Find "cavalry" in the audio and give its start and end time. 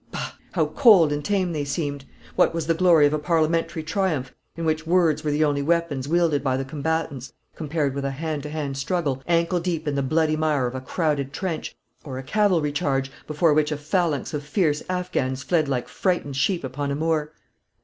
12.23-12.71